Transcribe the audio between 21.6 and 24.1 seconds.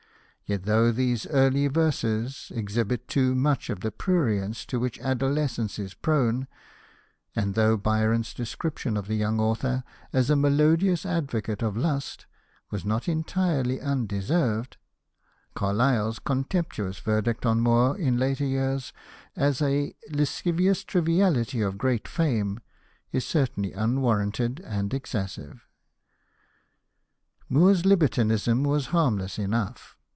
of great fame" is certainly un